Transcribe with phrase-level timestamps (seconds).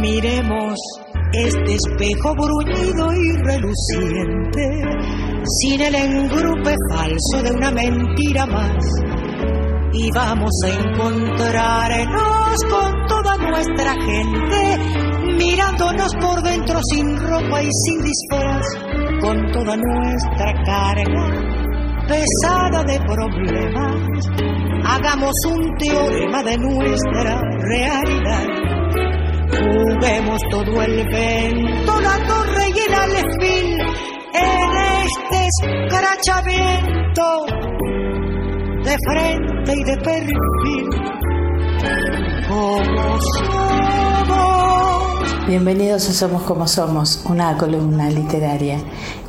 [0.00, 0.78] Miremos
[1.32, 4.82] este espejo bruñido y reluciente,
[5.60, 8.84] sin el engrupe falso de una mentira más.
[9.92, 14.78] Y vamos a encontrarnos con toda nuestra gente,
[15.38, 18.66] mirándonos por dentro sin ropa y sin disfraz,
[19.20, 21.26] con toda nuestra carga
[22.08, 24.30] pesada de problemas.
[24.84, 28.60] Hagamos un teorema de nuestra realidad
[29.50, 33.80] Juguemos todo el vento, la torre y el alfil
[34.32, 34.70] en
[35.04, 37.46] este escrachamiento
[38.84, 40.88] de frente y de perfil.
[42.48, 44.59] Como somos.
[45.46, 48.78] Bienvenidos a Somos como Somos, una columna literaria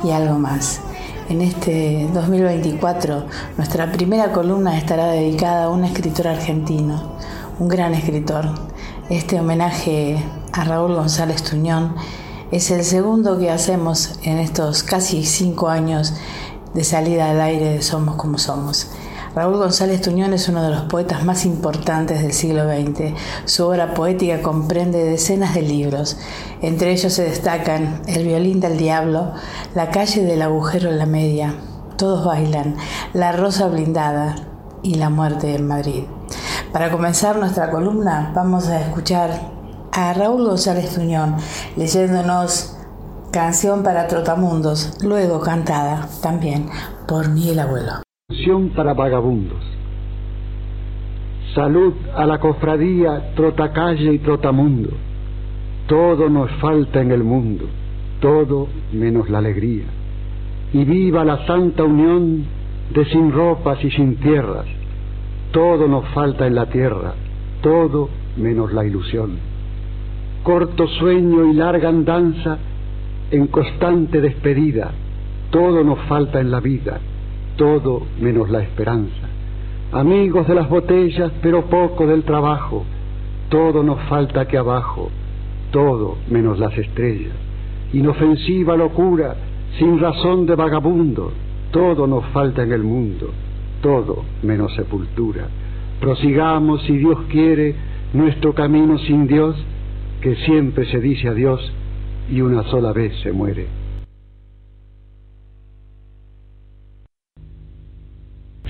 [0.04, 0.80] y algo más.
[1.28, 7.16] En este 2024, nuestra primera columna estará dedicada a un escritor argentino,
[7.58, 8.50] un gran escritor,
[9.08, 11.94] este homenaje a Raúl González Tuñón
[12.52, 16.12] es el segundo que hacemos en estos casi cinco años
[16.74, 18.88] de salida al aire de Somos como Somos.
[19.34, 23.14] Raúl González Tuñón es uno de los poetas más importantes del siglo XX.
[23.46, 26.18] Su obra poética comprende decenas de libros.
[26.60, 29.32] Entre ellos se destacan El violín del diablo,
[29.74, 31.54] La calle del agujero en la media,
[31.96, 32.76] Todos bailan,
[33.14, 34.34] La rosa blindada
[34.82, 36.04] y La muerte en Madrid.
[36.70, 39.30] Para comenzar nuestra columna vamos a escuchar
[39.92, 41.36] a Raúl González Tuñón
[41.76, 42.76] leyéndonos
[43.30, 46.68] Canción para Trotamundos, luego cantada también
[47.06, 48.01] por Miguel Abuelo.
[48.74, 49.62] Para vagabundos.
[51.54, 54.90] Salud a la cofradía Trotacalle y Trotamundo.
[55.86, 57.66] Todo nos falta en el mundo,
[58.20, 59.84] todo menos la alegría.
[60.72, 62.44] Y viva la santa unión
[62.94, 64.66] de sin ropas y sin tierras
[65.52, 67.14] todo nos falta en la tierra,
[67.60, 69.38] todo menos la ilusión.
[70.42, 72.58] Corto sueño y larga andanza
[73.30, 74.90] en constante despedida,
[75.50, 76.98] todo nos falta en la vida,
[77.56, 79.28] todo menos la esperanza.
[79.92, 82.84] Amigos de las botellas, pero poco del trabajo,
[83.48, 85.10] todo nos falta aquí abajo,
[85.70, 87.34] todo menos las estrellas.
[87.92, 89.36] Inofensiva locura,
[89.78, 91.32] sin razón de vagabundo,
[91.70, 93.30] todo nos falta en el mundo,
[93.82, 95.48] todo menos sepultura.
[96.00, 97.74] Prosigamos, si Dios quiere,
[98.14, 99.56] nuestro camino sin Dios,
[100.22, 101.72] que siempre se dice adiós
[102.30, 103.81] y una sola vez se muere.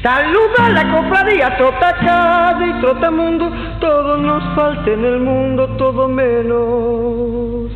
[0.03, 5.69] Saluda a la cofradía, trota calle y trota mundo, todo nos falta en el mundo,
[5.77, 7.71] todo menos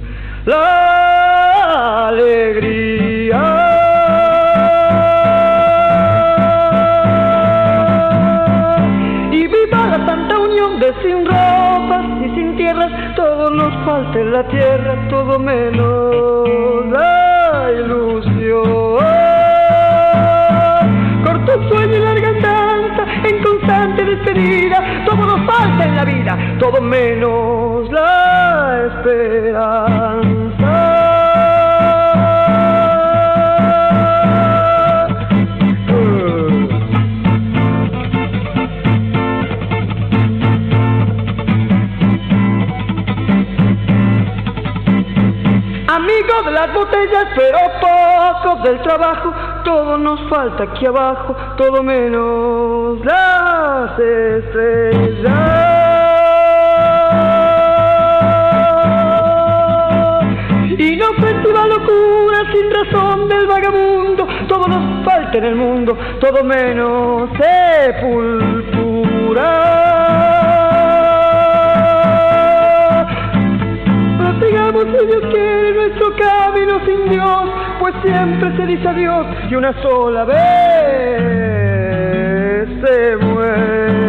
[0.44, 3.76] la alegría.
[11.02, 18.96] sin ropas y sin tierras, todo nos falta en la tierra, todo menos la ilusión.
[21.24, 21.52] Corto
[25.84, 30.36] en la vida, todo menos la esperanza.
[46.44, 49.32] de las botellas, pero poco del trabajo.
[49.64, 55.65] Todo nos falta aquí abajo, todo menos las estrellas.
[61.36, 69.06] Inofensiva locura sin razón del vagabundo, todo nos falta en el mundo, todo menos sepultura.
[74.40, 77.50] Sigamos si Dios quiere nuestro camino sin Dios,
[77.80, 80.36] pues siempre se dice adiós y una sola vez
[82.80, 84.05] se muere.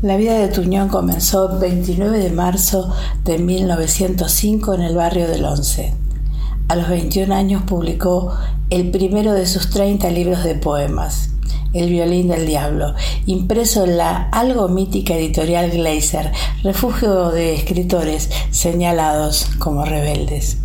[0.00, 5.44] La vida de Tuñón comenzó el 29 de marzo de 1905 en el barrio del
[5.44, 5.92] Once.
[6.68, 8.32] A los 21 años publicó
[8.70, 11.30] el primero de sus 30 libros de poemas,
[11.72, 12.94] El violín del diablo,
[13.26, 16.30] impreso en la algo mítica editorial Glaser,
[16.62, 20.58] refugio de escritores señalados como rebeldes.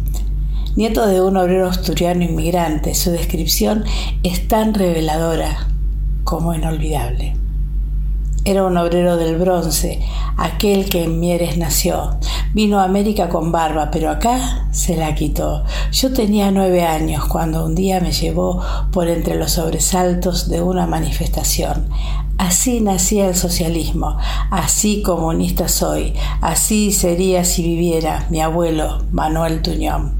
[0.75, 3.83] Nieto de un obrero asturiano inmigrante, su descripción
[4.21, 5.69] es tan reveladora
[6.23, 7.42] como inolvidable.
[8.45, 10.01] Era un obrero del bronce,
[10.35, 12.17] aquel que en Mieres nació.
[12.53, 15.63] Vino a América con barba, pero acá se la quitó.
[15.93, 18.61] Yo tenía nueve años cuando un día me llevó
[18.91, 21.87] por entre los sobresaltos de una manifestación.
[22.37, 24.17] Así nacía el socialismo,
[24.51, 30.15] así comunista soy, así sería si viviera mi abuelo Manuel Tuñón.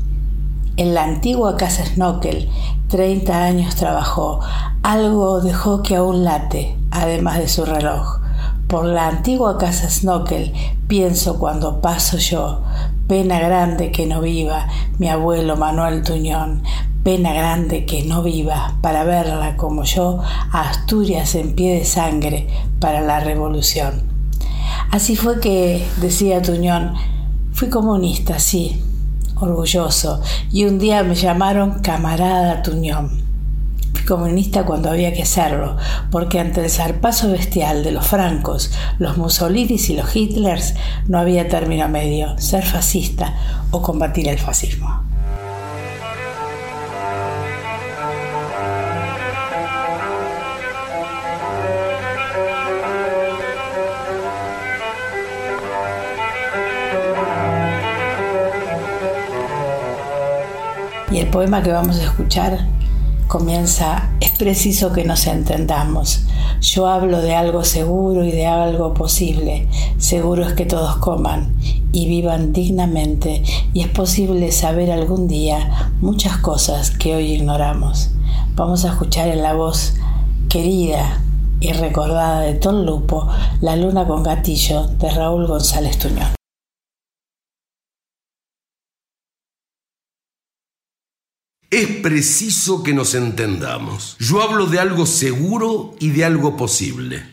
[0.77, 2.49] En la antigua casa Snockel,
[2.87, 4.39] 30 años trabajó,
[4.81, 8.19] algo dejó que aún late, además de su reloj.
[8.67, 10.53] Por la antigua casa Snockel
[10.87, 12.61] pienso cuando paso yo,
[13.07, 14.67] pena grande que no viva
[14.97, 16.63] mi abuelo Manuel Tuñón,
[17.03, 22.47] pena grande que no viva para verla como yo Asturias en pie de sangre
[22.79, 24.03] para la revolución.
[24.91, 26.93] Así fue que, decía Tuñón,
[27.51, 28.81] fui comunista, sí,
[29.39, 33.22] orgulloso, y un día me llamaron camarada Tuñón.
[34.05, 35.77] Comunista cuando había que hacerlo,
[36.11, 40.75] porque ante el zarpazo bestial de los francos, los Mussolinis y los Hitlers
[41.07, 43.33] no había término medio, ser fascista
[43.71, 45.03] o combatir el fascismo.
[61.11, 62.57] Y el poema que vamos a escuchar
[63.33, 66.21] comienza, es preciso que nos entendamos.
[66.61, 69.67] Yo hablo de algo seguro y de algo posible.
[69.97, 71.55] Seguro es que todos coman
[71.91, 73.41] y vivan dignamente
[73.73, 78.11] y es posible saber algún día muchas cosas que hoy ignoramos.
[78.53, 79.95] Vamos a escuchar en la voz
[80.47, 81.19] querida
[81.59, 83.27] y recordada de Ton Lupo,
[83.61, 86.42] La luna con gatillo de Raúl González Tuñón.
[91.73, 94.15] Es preciso que nos entendamos.
[94.19, 97.25] Yo hablo de algo seguro y de algo posible.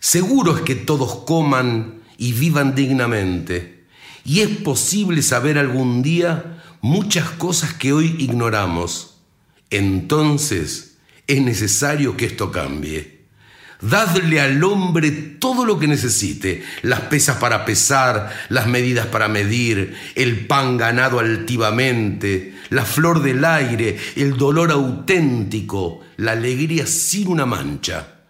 [0.00, 3.84] Seguro es que todos coman y vivan dignamente.
[4.24, 9.18] Y es posible saber algún día muchas cosas que hoy ignoramos.
[9.70, 10.96] Entonces
[11.28, 13.22] es necesario que esto cambie.
[13.80, 19.94] Dadle al hombre todo lo que necesite, las pesas para pesar, las medidas para medir,
[20.14, 27.44] el pan ganado altivamente, la flor del aire, el dolor auténtico, la alegría sin una
[27.44, 28.22] mancha.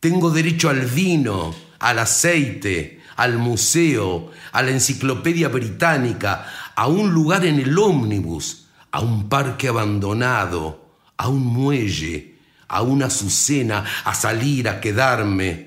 [0.00, 7.44] Tengo derecho al vino, al aceite, al museo, a la enciclopedia británica, a un lugar
[7.44, 10.88] en el ómnibus, a un parque abandonado,
[11.18, 12.36] a un muelle,
[12.68, 15.65] a una azucena, a salir, a quedarme,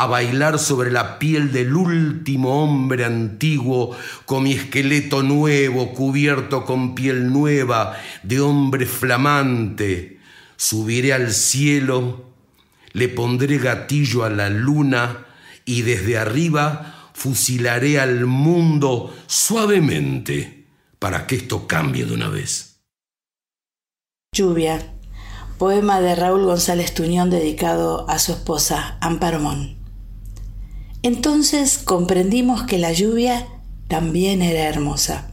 [0.00, 6.94] a bailar sobre la piel del último hombre antiguo, con mi esqueleto nuevo cubierto con
[6.94, 10.18] piel nueva de hombre flamante.
[10.56, 12.32] Subiré al cielo,
[12.92, 15.26] le pondré gatillo a la luna
[15.64, 20.66] y desde arriba fusilaré al mundo suavemente
[20.98, 22.80] para que esto cambie de una vez.
[24.32, 24.94] Lluvia
[25.58, 29.79] poema de Raúl González Tuñón dedicado a su esposa Amparo Mon.
[31.02, 33.46] Entonces comprendimos que la lluvia
[33.88, 35.30] también era hermosa.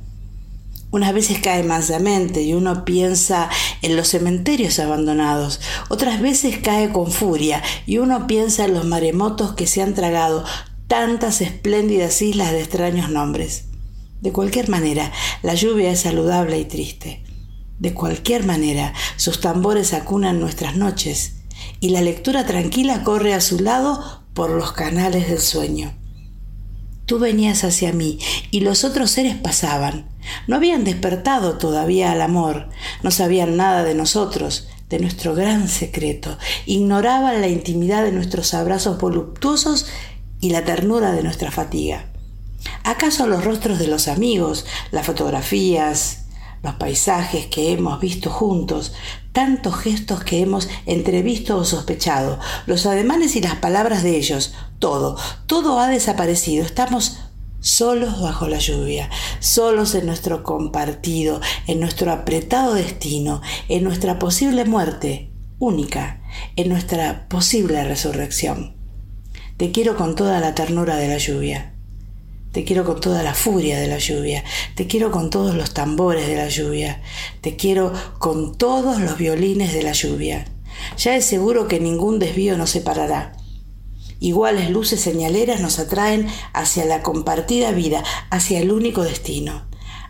[0.91, 3.49] Unas veces cae mansamente y uno piensa
[3.81, 5.59] en los cementerios abandonados,
[5.89, 10.45] otras veces cae con furia y uno piensa en los maremotos que se han tragado
[10.87, 13.65] tantas espléndidas islas de extraños nombres.
[14.21, 15.11] De cualquier manera,
[15.43, 17.23] la lluvia es saludable y triste.
[17.79, 21.33] De cualquier manera, sus tambores acunan nuestras noches
[21.81, 25.95] y la lectura tranquila corre a su lado por los canales del sueño.
[27.07, 28.19] Tú venías hacia mí
[28.51, 30.07] y los otros seres pasaban.
[30.45, 32.69] No habían despertado todavía al amor,
[33.01, 38.99] no sabían nada de nosotros, de nuestro gran secreto, ignoraban la intimidad de nuestros abrazos
[38.99, 39.87] voluptuosos
[40.39, 42.05] y la ternura de nuestra fatiga.
[42.83, 46.25] ¿Acaso los rostros de los amigos, las fotografías,
[46.61, 48.93] los paisajes que hemos visto juntos,
[49.37, 55.15] tantos gestos que hemos entrevisto o sospechado, los ademanes y las palabras de ellos, todo,
[55.45, 56.65] todo ha desaparecido.
[56.65, 57.19] Estamos
[57.59, 64.65] solos bajo la lluvia, solos en nuestro compartido, en nuestro apretado destino, en nuestra posible
[64.65, 65.29] muerte
[65.59, 66.23] única,
[66.55, 68.75] en nuestra posible resurrección.
[69.57, 71.76] Te quiero con toda la ternura de la lluvia.
[72.57, 74.43] Te quiero con toda la furia de la lluvia.
[74.73, 77.03] Te quiero con todos los tambores de la lluvia.
[77.41, 80.43] Te quiero con todos los violines de la lluvia.
[80.97, 83.33] Ya es seguro que ningún desvío nos separará.
[84.19, 89.67] Iguales luces señaleras nos atraen hacia la compartida vida, hacia el único destino.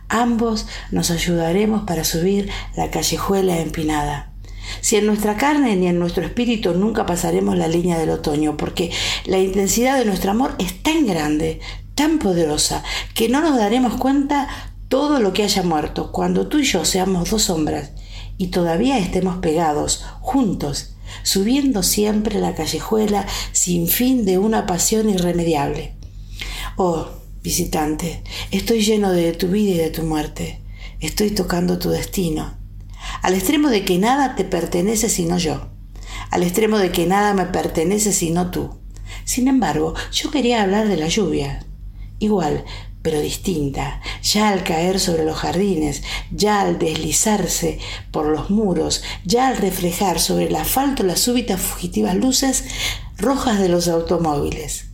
[0.07, 4.31] Ambos nos ayudaremos para subir la callejuela empinada.
[4.79, 8.91] Si en nuestra carne ni en nuestro espíritu nunca pasaremos la línea del otoño, porque
[9.25, 11.59] la intensidad de nuestro amor es tan grande,
[11.97, 12.83] tan poderosa,
[13.15, 14.47] que no nos daremos cuenta
[14.87, 17.91] todo lo que haya muerto cuando tú y yo seamos dos sombras
[18.37, 25.95] y todavía estemos pegados, juntos, subiendo siempre la callejuela sin fin de una pasión irremediable.
[26.75, 27.07] Oh,
[27.41, 30.61] visitante, estoy lleno de tu vida y de tu muerte.
[30.99, 32.57] Estoy tocando tu destino.
[33.23, 35.69] Al extremo de que nada te pertenece sino yo.
[36.29, 38.77] Al extremo de que nada me pertenece sino tú.
[39.25, 41.66] Sin embargo, yo quería hablar de la lluvia.
[42.19, 42.65] Igual,
[43.01, 47.79] pero distinta, ya al caer sobre los jardines, ya al deslizarse
[48.11, 52.65] por los muros, ya al reflejar sobre el asfalto las súbitas fugitivas luces
[53.17, 54.87] rojas de los automóviles,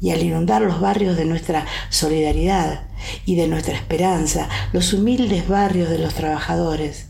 [0.00, 2.88] y al inundar los barrios de nuestra solidaridad
[3.26, 7.06] y de nuestra esperanza, los humildes barrios de los trabajadores.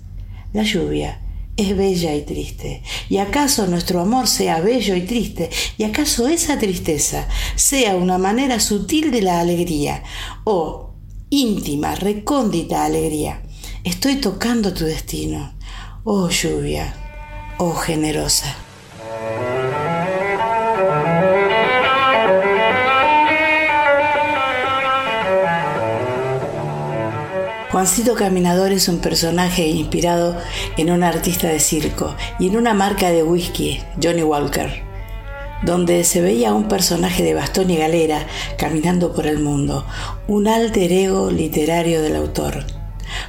[0.53, 1.21] La lluvia
[1.61, 2.83] es bella y triste.
[3.09, 5.51] ¿Y acaso nuestro amor sea bello y triste?
[5.77, 10.03] ¿Y acaso esa tristeza sea una manera sutil de la alegría?
[10.45, 10.95] ¿O
[11.29, 13.43] íntima, recóndita alegría?
[13.85, 15.55] Estoy tocando tu destino.
[16.05, 16.95] Oh lluvia,
[17.59, 18.57] oh generosa.
[27.71, 30.37] Juancito Caminador es un personaje inspirado
[30.77, 34.83] en un artista de circo y en una marca de whisky, Johnny Walker,
[35.63, 38.27] donde se veía un personaje de bastón y galera
[38.59, 39.87] caminando por el mundo,
[40.27, 42.65] un alter ego literario del autor.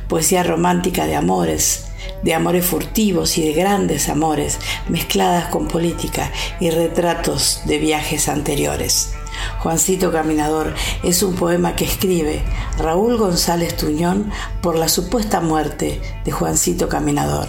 [0.08, 1.92] Poesía romántica de amores,
[2.24, 4.58] de amores furtivos y de grandes amores,
[4.90, 9.14] mezcladas con política y retratos de viajes anteriores.
[9.60, 12.44] Juancito Caminador es un poema que escribe
[12.78, 14.32] Raúl González Tuñón
[14.62, 17.48] por la supuesta muerte de Juancito Caminador.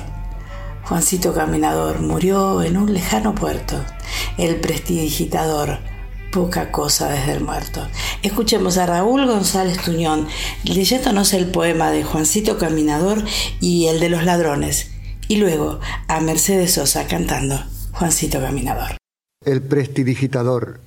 [0.84, 3.76] Juancito Caminador murió en un lejano puerto,
[4.36, 5.78] el prestidigitador,
[6.32, 7.86] poca cosa desde el muerto.
[8.22, 10.26] Escuchemos a Raúl González Tuñón
[10.64, 13.22] leyéndonos el poema de Juancito Caminador
[13.60, 14.90] y el de los ladrones,
[15.28, 18.96] y luego a Mercedes Sosa cantando Juancito Caminador.
[19.44, 20.80] El prestidigitador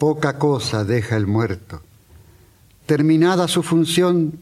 [0.00, 1.82] poca cosa deja el muerto.
[2.86, 4.40] Terminada su función,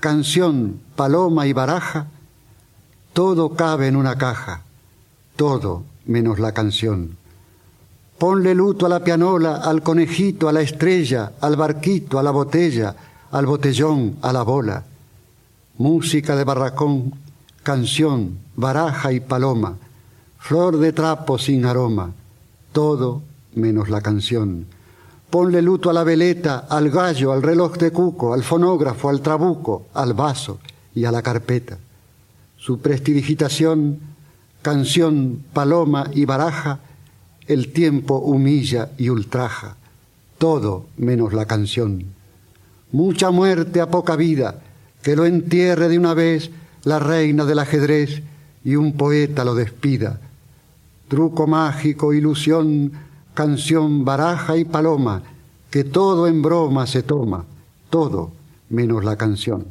[0.00, 2.06] canción, paloma y baraja,
[3.12, 4.62] todo cabe en una caja,
[5.36, 7.18] todo menos la canción.
[8.16, 12.96] Ponle luto a la pianola, al conejito, a la estrella, al barquito, a la botella,
[13.30, 14.84] al botellón, a la bola.
[15.76, 17.12] Música de barracón,
[17.62, 19.76] canción, baraja y paloma,
[20.38, 22.12] flor de trapo sin aroma,
[22.72, 23.20] todo
[23.54, 24.72] menos la canción.
[25.34, 29.88] Ponle luto a la veleta, al gallo, al reloj de cuco, al fonógrafo, al trabuco,
[29.92, 30.60] al vaso
[30.94, 31.76] y a la carpeta.
[32.56, 33.98] Su prestidigitación,
[34.62, 36.78] canción, paloma y baraja,
[37.48, 39.74] el tiempo humilla y ultraja,
[40.38, 42.04] todo menos la canción.
[42.92, 44.62] Mucha muerte a poca vida,
[45.02, 46.52] que lo entierre de una vez
[46.84, 48.22] la reina del ajedrez
[48.62, 50.20] y un poeta lo despida.
[51.08, 52.92] Truco mágico, ilusión,
[53.34, 55.22] canción, baraja y paloma,
[55.70, 57.44] que todo en broma se toma,
[57.90, 58.30] todo
[58.70, 59.66] menos la canción.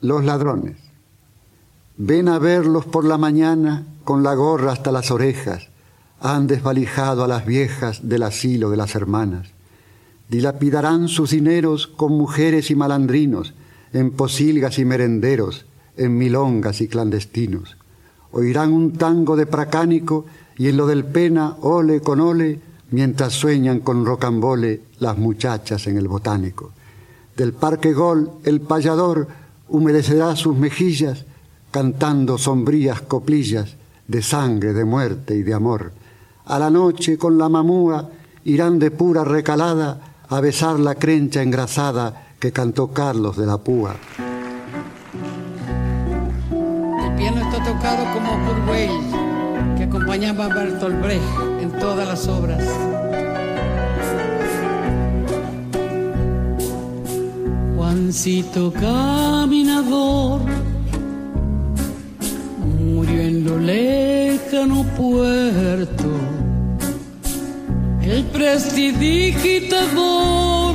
[0.00, 0.78] Los ladrones.
[1.98, 5.68] Ven a verlos por la mañana con la gorra hasta las orejas.
[6.20, 9.48] Han desvalijado a las viejas del asilo de las hermanas.
[10.30, 13.52] Dilapidarán sus dineros con mujeres y malandrinos,
[13.92, 17.76] en posilgas y merenderos, en milongas y clandestinos.
[18.32, 23.80] Oirán un tango de pracánico y en lo del pena ole con ole, mientras sueñan
[23.80, 26.72] con rocambole las muchachas en el botánico.
[27.36, 29.28] Del parque Gol el payador
[29.68, 31.24] humedecerá sus mejillas
[31.70, 33.76] cantando sombrías coplillas
[34.08, 35.92] de sangre, de muerte y de amor.
[36.46, 38.10] A la noche con la mamúa
[38.44, 43.94] irán de pura recalada a besar la crencha engrasada que cantó Carlos de la Púa
[48.12, 49.00] como Kurt Weill,
[49.76, 51.22] que acompañaba a Bertolt Brecht
[51.60, 52.62] en todas las obras.
[57.76, 60.40] Juancito caminador
[62.78, 66.08] murió en lo lejano puerto,
[68.02, 70.74] el prestidigitador,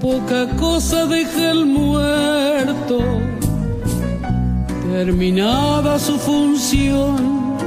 [0.00, 3.00] poca cosa deja el muerto,
[5.04, 7.58] terminada su función,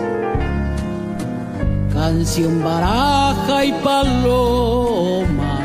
[1.93, 5.59] canción baraja y paloma,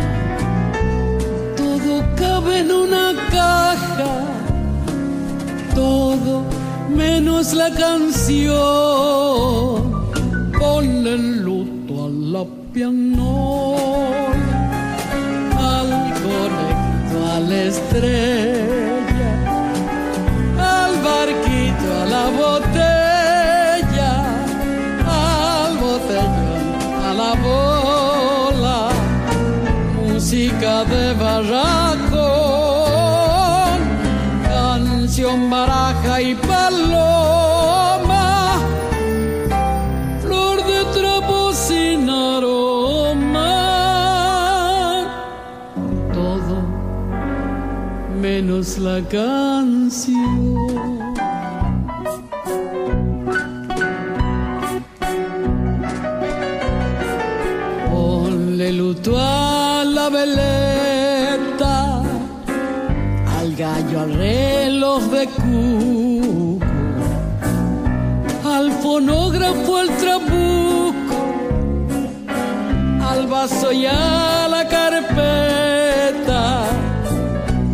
[1.56, 4.12] todo cabe en una caja.
[5.74, 6.44] Todo
[6.94, 8.54] menos la canción.
[10.60, 12.44] Ponle el luto a la
[12.74, 14.60] pianola,
[15.72, 15.90] al
[16.24, 17.58] conecto, a la
[30.88, 32.44] de barraco
[35.50, 36.66] baraja y paloma,
[40.22, 43.52] flor de trapo sin aroma,
[46.12, 46.56] todo
[48.20, 50.93] menos la canción.
[73.44, 76.66] Al vaso y a la carpeta,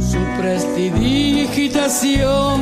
[0.01, 2.61] su prestidigitación,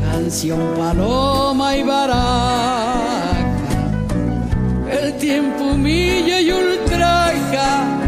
[0.00, 3.32] canción paloma y baraja,
[4.90, 7.98] el tiempo humilla y ultraja,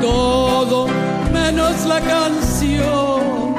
[0.00, 0.88] todo
[1.32, 3.54] menos la canción.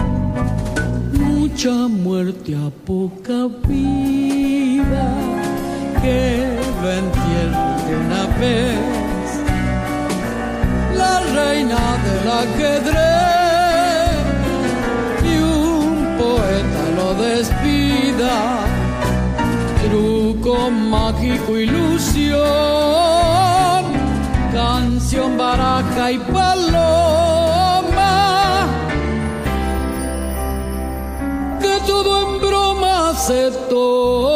[1.14, 5.14] Mucha muerte a poca vida.
[6.02, 6.58] Que
[7.00, 8.78] entierro una vez.
[10.96, 12.98] La reina del ajedrez
[15.24, 18.36] y un poeta lo despida.
[19.84, 22.42] Truco mágico, ilusión,
[24.54, 28.16] canción, baraja y paloma.
[31.62, 34.27] Que todo en broma se toma.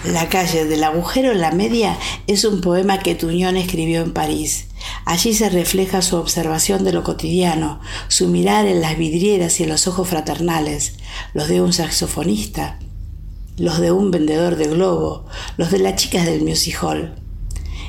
[0.05, 4.68] La calle del agujero en la media es un poema que Tuñón escribió en París.
[5.05, 9.71] Allí se refleja su observación de lo cotidiano, su mirar en las vidrieras y en
[9.71, 10.95] los ojos fraternales,
[11.35, 12.79] los de un saxofonista,
[13.57, 17.15] los de un vendedor de globo, los de las chicas del music hall.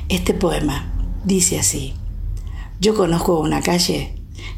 [0.08, 0.92] Este poema
[1.24, 1.94] dice así:
[2.80, 4.14] Yo conozco una calle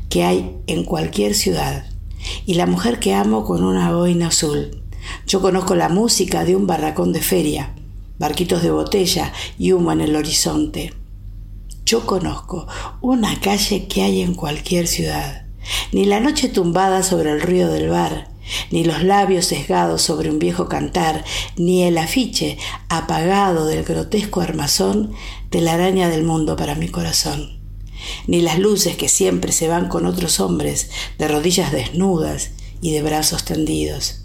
[0.08, 1.86] que hay en cualquier ciudad
[2.46, 4.82] y la mujer que amo con una boina azul.
[5.26, 7.74] Yo conozco la música de un barracón de feria,
[8.18, 10.94] barquitos de botella y humo en el horizonte.
[11.84, 12.66] Yo conozco
[13.00, 15.46] una calle que hay en cualquier ciudad,
[15.90, 18.30] ni la noche tumbada sobre el río del bar,
[18.70, 21.24] ni los labios sesgados sobre un viejo cantar,
[21.56, 22.56] ni el afiche
[22.88, 25.12] apagado del grotesco armazón
[25.50, 27.60] de la araña del mundo para mi corazón,
[28.26, 33.02] ni las luces que siempre se van con otros hombres de rodillas desnudas y de
[33.02, 34.20] brazos tendidos.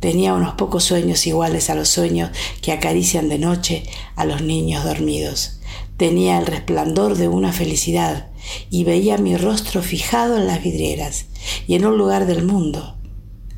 [0.00, 3.84] Tenía unos pocos sueños iguales a los sueños que acarician de noche
[4.16, 5.60] a los niños dormidos.
[5.96, 8.30] Tenía el resplandor de una felicidad
[8.68, 11.26] y veía mi rostro fijado en las vidrieras
[11.68, 12.96] y en un lugar del mundo.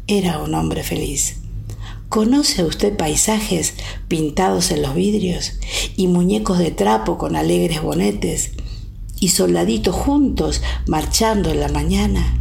[0.06, 1.38] Era un hombre feliz.
[2.08, 3.74] ¿Conoce usted paisajes
[4.06, 5.58] pintados en los vidrios
[5.96, 8.52] y muñecos de trapo con alegres bonetes
[9.18, 12.38] y soldaditos juntos marchando en la mañana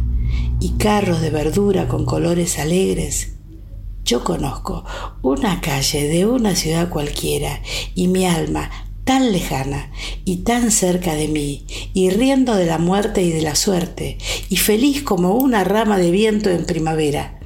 [0.60, 3.32] y carros de verdura con colores alegres?
[4.04, 4.84] Yo conozco
[5.22, 7.60] una calle de una ciudad cualquiera
[7.96, 8.70] y mi alma
[9.06, 9.92] tan lejana
[10.24, 11.64] y tan cerca de mí,
[11.94, 16.10] y riendo de la muerte y de la suerte, y feliz como una rama de
[16.10, 17.38] viento en primavera.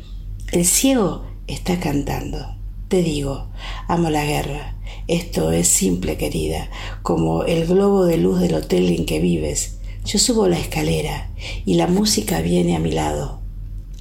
[0.53, 2.57] El ciego está cantando.
[2.89, 3.51] Te digo,
[3.89, 4.75] amo la guerra.
[5.07, 6.71] Esto es simple, querida,
[7.03, 9.81] como el globo de luz del hotel en que vives.
[10.07, 11.31] Yo subo la escalera
[11.67, 13.43] y la música viene a mi lado.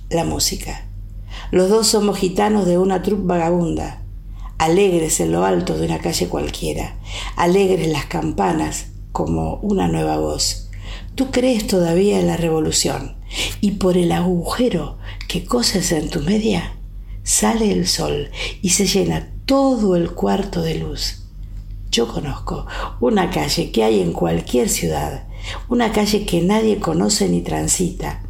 [0.09, 0.87] La música.
[1.51, 4.01] Los dos somos gitanos de una trup vagabunda,
[4.59, 6.97] alegres en lo alto de una calle cualquiera,
[7.35, 10.69] alegres las campanas como una nueva voz.
[11.15, 13.15] Tú crees todavía en la revolución
[13.61, 16.75] y por el agujero que coses en tu media
[17.23, 18.29] sale el sol
[18.61, 21.23] y se llena todo el cuarto de luz.
[21.91, 22.67] Yo conozco
[22.99, 25.27] una calle que hay en cualquier ciudad,
[25.69, 28.23] una calle que nadie conoce ni transita.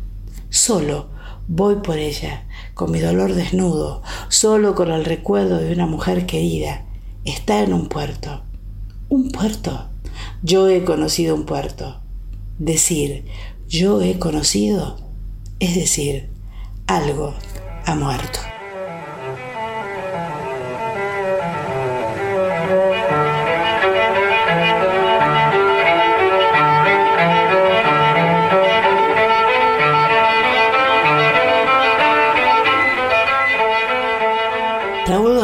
[0.50, 1.10] Solo
[1.48, 2.46] voy por ella,
[2.80, 6.86] con mi dolor desnudo, solo con el recuerdo de una mujer querida.
[7.26, 8.44] Está en un puerto.
[9.10, 9.90] ¿Un puerto?
[10.44, 12.00] Yo he conocido un puerto.
[12.58, 13.26] Decir
[13.68, 14.96] yo he conocido
[15.60, 16.30] es decir,
[16.88, 17.36] algo
[17.86, 18.40] ha muerto.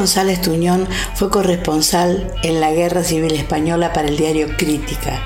[0.06, 5.20] González Tuñón fue corresponsal en la Guerra Civil Española para el diario Crítica.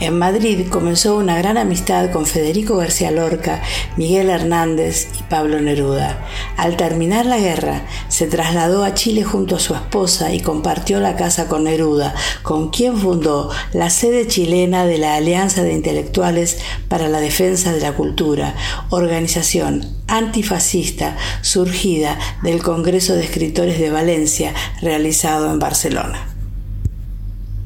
[0.00, 3.62] En Madrid comenzó una gran amistad con Federico García Lorca,
[3.96, 6.26] Miguel Hernández y Pablo Neruda.
[6.56, 11.14] Al terminar la guerra, se trasladó a Chile junto a su esposa y compartió la
[11.14, 12.12] casa con Neruda,
[12.42, 16.58] con quien fundó la sede chilena de la Alianza de Intelectuales
[16.88, 18.56] para la Defensa de la Cultura,
[18.90, 26.26] organización antifascista surgida del Congreso de Escritores de Valencia realizado en Barcelona.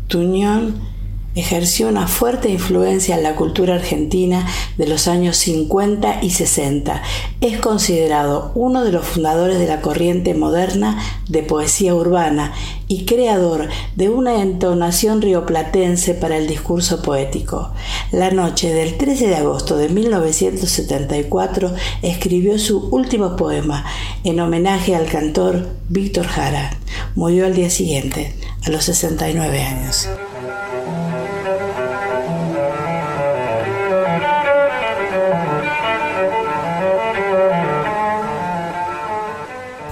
[0.09, 0.90] Tuñón
[1.35, 7.03] ejerció una fuerte influencia en la cultura argentina de los años 50 y 60.
[7.41, 12.53] Es considerado uno de los fundadores de la corriente moderna de poesía urbana
[12.89, 17.71] y creador de una entonación rioplatense para el discurso poético.
[18.11, 23.85] La noche del 13 de agosto de 1974 escribió su último poema
[24.25, 26.77] en homenaje al cantor Víctor Jara.
[27.15, 28.35] Murió al día siguiente,
[28.67, 30.09] a los 69 años.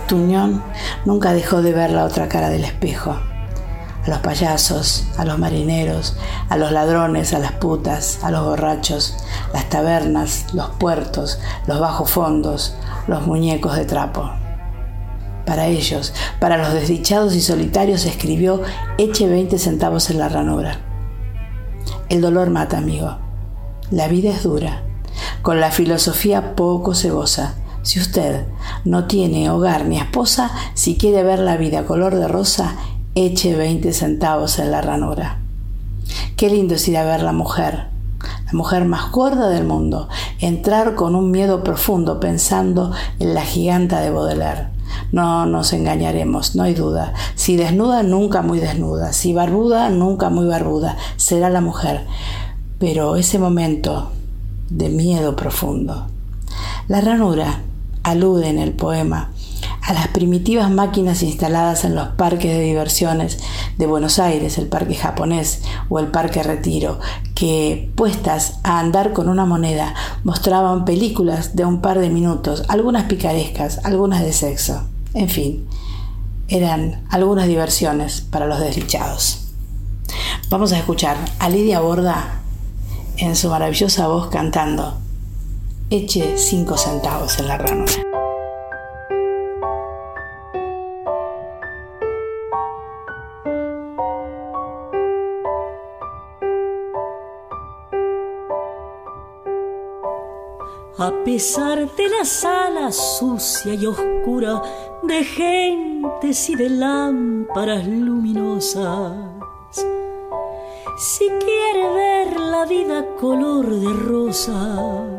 [0.09, 0.65] Tuñón
[1.05, 3.13] nunca dejó de ver la otra cara del espejo.
[3.13, 6.17] A los payasos, a los marineros,
[6.49, 9.19] a los ladrones, a las putas, a los borrachos,
[9.53, 12.75] las tabernas, los puertos, los bajos fondos,
[13.07, 14.31] los muñecos de trapo.
[15.45, 18.63] Para ellos, para los desdichados y solitarios, escribió
[18.97, 20.81] Eche 20 centavos en la ranura.
[22.09, 23.19] El dolor mata, amigo.
[23.91, 24.83] La vida es dura.
[25.43, 27.55] Con la filosofía poco se goza
[27.89, 28.45] si usted
[28.85, 32.77] no tiene hogar ni esposa, si quiere ver la vida color de rosa,
[33.15, 35.39] eche 20 centavos en la ranura.
[36.37, 37.87] Qué lindo es ir a ver la mujer,
[38.21, 44.03] la mujer más gorda del mundo, entrar con un miedo profundo pensando en la giganta
[44.03, 44.67] de Baudelaire.
[45.11, 47.15] No nos engañaremos, no hay duda.
[47.37, 49.15] Si desnuda, nunca muy desnuda.
[49.15, 50.99] Si barbuda, nunca muy barbuda.
[51.17, 52.05] Será la mujer.
[52.79, 54.13] Pero ese momento
[54.69, 56.09] de miedo profundo.
[56.89, 57.63] La ranura
[58.11, 59.31] alude en el poema
[59.89, 63.39] a las primitivas máquinas instaladas en los parques de diversiones
[63.79, 67.01] de Buenos Aires, el parque japonés o el parque Retiro,
[67.35, 69.95] que puestas a andar con una moneda
[70.25, 74.83] mostraban películas de un par de minutos, algunas picarescas, algunas de sexo.
[75.15, 75.67] En fin,
[76.49, 79.53] eran algunas diversiones para los desdichados.
[80.51, 82.43] Vamos a escuchar a Lidia Borda
[83.17, 84.99] en su maravillosa voz cantando
[85.91, 87.93] eche cinco centavos en la ranura.
[101.01, 104.61] A pesar de la sala sucia y oscura
[105.05, 109.15] de gentes y de lámparas luminosas,
[110.99, 115.18] si quiere ver la vida color de rosa,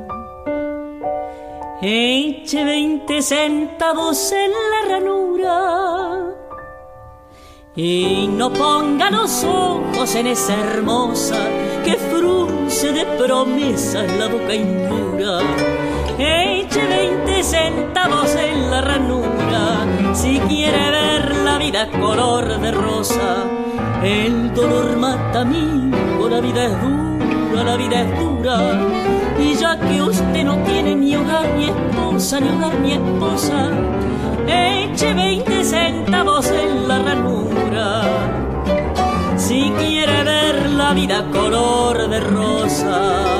[1.81, 6.35] Eche veinte centavos en la ranura
[7.73, 11.37] y no ponga los ojos en esa hermosa
[11.85, 15.39] que frunce de promesas la boca indura.
[16.17, 23.45] Eche veinte centavos en la ranura si quiere ver la vida color de rosa.
[24.03, 25.89] El dolor mata a mí,
[26.29, 27.08] la vida es dura,
[27.49, 28.57] dura, la vida es dura.
[29.39, 33.69] Y ya que usted no tiene ni hogar ni esposa, ni hogar ni esposa,
[34.47, 38.01] eche 20 centavos en la ranura.
[39.37, 43.39] Si quiere ver la vida color de rosa.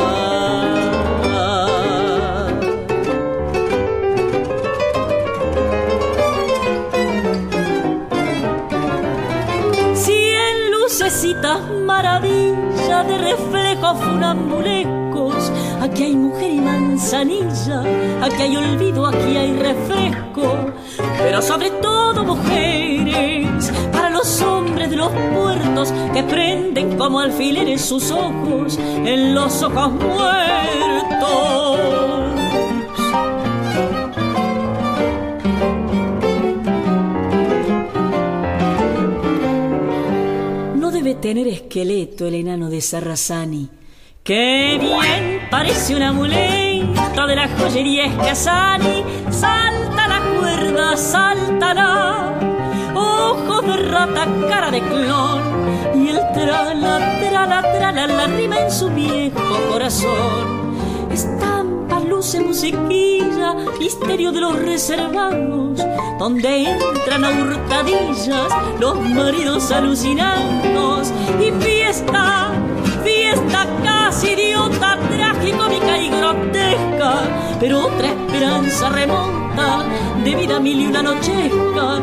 [11.86, 13.59] maravillas de refresco
[13.95, 15.52] funambulescos.
[15.82, 17.84] Aquí hay mujer y manzanilla,
[18.21, 20.58] aquí hay olvido, aquí hay refresco,
[21.17, 28.12] pero sobre todo mujeres para los hombres de los puertos que prenden como alfileres sus
[28.12, 31.49] ojos en los ojos muertos.
[41.19, 43.78] tener esqueleto el enano de Sarrazani.
[44.29, 45.41] ¡Qué bien!
[45.49, 49.03] Parece un amuleto de la joyería Escasani.
[49.31, 52.37] Salta la cuerda, saltará.
[52.93, 55.41] Ojos de rata, cara de clon.
[55.95, 60.77] Y el trala, trala, trala, la rima en su viejo corazón.
[61.11, 65.83] Estampa, luce, musiquilla, misterio de los reservados
[66.19, 72.51] donde entran a hurtadillas los maridos alucinados y fiesta,
[73.29, 77.13] fiesta casi idiota, tragicómica y grotesca,
[77.59, 79.83] pero otra esperanza remonta
[80.23, 82.01] de vida mil y una nochesca.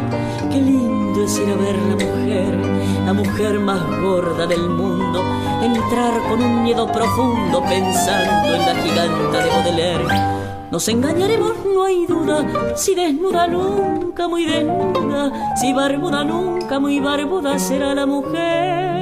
[0.50, 2.58] Qué lindo es ir a ver la mujer,
[3.04, 5.22] la mujer más gorda del mundo,
[5.62, 10.36] entrar con un miedo profundo pensando en la giganta de Baudelaire.
[10.70, 12.44] Nos engañaremos, no hay duda,
[12.76, 18.95] si desnuda nunca muy desnuda, si barbuda nunca muy barbuda será la mujer.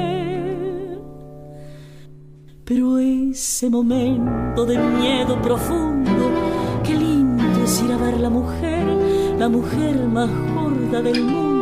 [2.65, 6.31] Pero ese momento de miedo profundo,
[6.83, 8.87] qué lindo es ir a ver la mujer,
[9.39, 11.55] la mujer más gorda del mundo.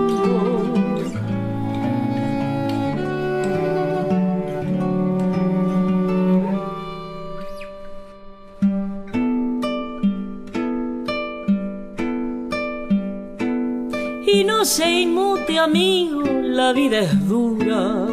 [14.65, 18.07] se inmute, amigo, la vida es dura.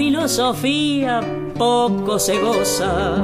[0.00, 1.20] Filosofía
[1.58, 3.22] poco se goza.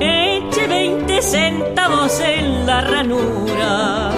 [0.00, 4.10] Eche 20 centavos en la ranura.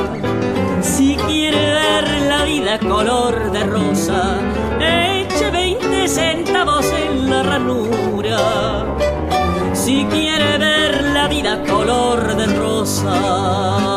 [0.80, 4.38] Si quiere ver la vida color de rosa,
[4.80, 8.96] eche 20 centavos en la ranura.
[9.74, 13.95] Si quiere ver la vida color de rosa.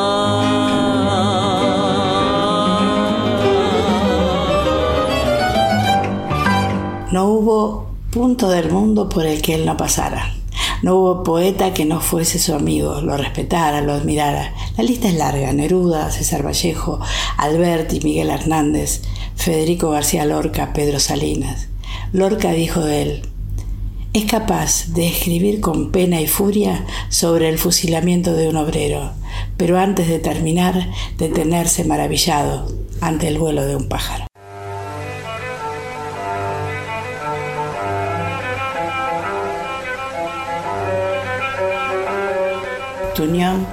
[7.49, 10.35] Hubo punto del mundo por el que él no pasara.
[10.83, 14.53] No hubo poeta que no fuese su amigo, lo respetara, lo admirara.
[14.77, 15.51] La lista es larga.
[15.51, 16.99] Neruda, César Vallejo,
[17.37, 19.01] Alberti, Miguel Hernández,
[19.35, 21.69] Federico García Lorca, Pedro Salinas.
[22.13, 23.21] Lorca dijo de él,
[24.13, 29.11] es capaz de escribir con pena y furia sobre el fusilamiento de un obrero,
[29.57, 32.67] pero antes de terminar, detenerse maravillado
[33.01, 34.28] ante el vuelo de un pájaro.
[43.19, 43.67] Tuñón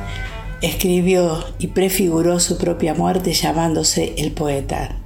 [0.60, 4.96] escribió y prefiguró su propia muerte llamándose el poeta.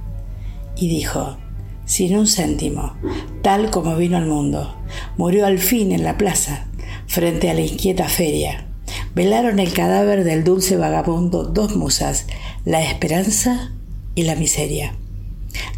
[0.75, 1.37] Y dijo,
[1.85, 2.95] sin un céntimo,
[3.43, 4.75] tal como vino al mundo,
[5.15, 6.65] murió al fin en la plaza,
[7.05, 8.65] frente a la inquieta feria.
[9.13, 12.25] Velaron el cadáver del dulce vagabundo dos musas,
[12.65, 13.73] la esperanza
[14.15, 14.95] y la miseria.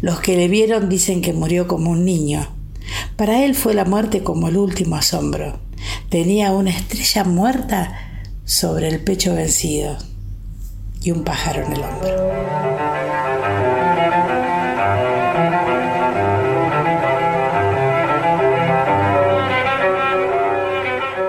[0.00, 2.48] Los que le vieron dicen que murió como un niño.
[3.16, 5.58] Para él fue la muerte como el último asombro.
[6.08, 8.03] Tenía una estrella muerta
[8.44, 9.96] sobre el pecho vencido
[11.02, 12.63] y un pájaro en el hombro.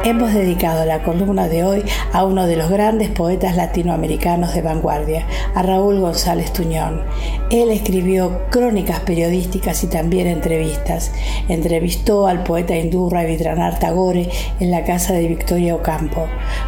[0.06, 5.26] Hemos dedicado la columna de hoy a uno de los grandes poetas latinoamericanos de vanguardia,
[5.56, 7.02] a Raúl González Tuñón.
[7.50, 11.12] Él escribió crónicas periodísticas y también entrevistas.
[11.50, 16.28] Entrevistó al poeta hindú Rabindranath Tagore en la casa de Victoria Ocampo.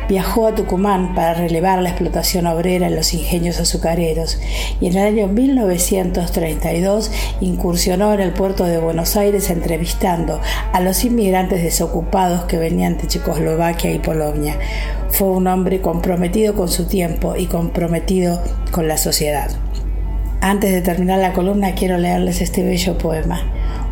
[0.10, 4.40] Viajó a Tucumán para relevar la explotación obrera en los ingenios azucareros
[4.82, 10.42] y en el año 1932 incursionó en el puerto de Buenos Aires entrevistando
[10.74, 14.56] a los inmigrantes desocupados que venían de Chico Eslovaquia y Polonia.
[15.10, 19.50] Fue un hombre comprometido con su tiempo y comprometido con la sociedad.
[20.42, 23.42] Antes de terminar la columna quiero leerles este bello poema,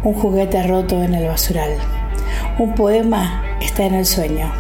[0.04, 1.72] Un juguete roto en el basural.
[2.60, 4.52] Un poema está en el sueño,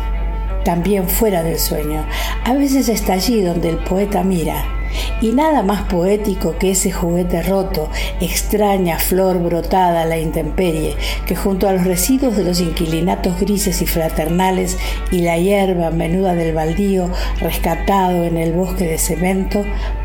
[0.63, 2.03] también fuera del sueño.
[2.43, 4.74] A veces está allí donde el poeta mira
[5.21, 11.35] y nada más poético que ese juguete roto, extraña flor brotada a la intemperie, que
[11.35, 14.77] junto a los residuos de los inquilinatos grises y fraternales
[15.11, 19.63] y la hierba menuda del baldío rescatado en el bosque de cemento,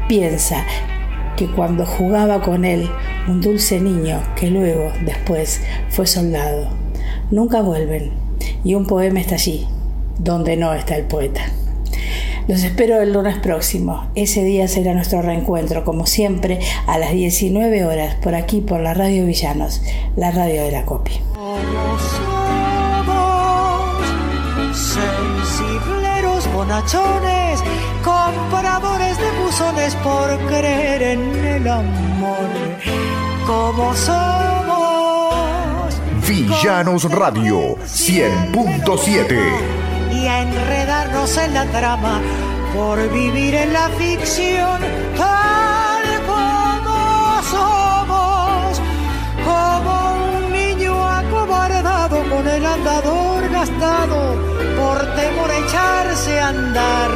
[0.09, 0.65] piensa
[1.37, 2.91] que cuando jugaba con él,
[3.27, 6.69] un dulce niño que luego, después, fue soldado.
[7.31, 8.13] Nunca vuelven,
[8.65, 9.67] y un poema está allí,
[10.19, 11.43] donde no está el poeta.
[12.51, 14.11] Los espero el lunes próximo.
[14.17, 16.59] Ese día será nuestro reencuentro, como siempre,
[16.89, 19.81] a las 19 horas, por aquí, por la Radio Villanos,
[20.17, 21.21] la radio de la copia.
[24.75, 27.61] sensibleros bonachones,
[28.03, 32.49] compradores de buzones por creer en el amor,
[33.47, 35.95] como somos.
[36.27, 39.90] Villanos Radio 100.7
[40.43, 42.21] enredarnos en la trama
[42.75, 44.81] por vivir en la ficción
[45.17, 48.81] tal como somos,
[49.45, 49.93] como
[50.37, 54.37] un niño acobardado con el andador gastado
[54.79, 57.11] por temor a echarse a andar.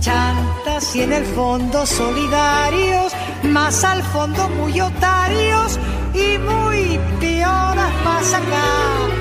[0.00, 3.12] Chantas y en el fondo solidarios,
[3.44, 5.78] más al fondo muy otarios
[6.14, 9.19] y muy pioras más acá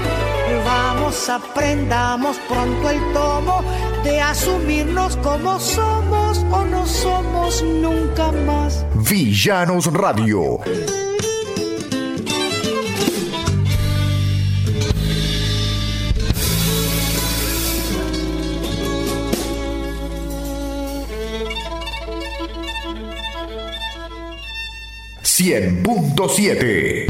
[0.66, 3.64] Vamos, aprendamos pronto el tomo
[4.04, 8.86] de asumirnos como somos o no somos nunca más.
[8.96, 10.60] Villanos Radio.
[25.22, 27.08] Cien punto siete.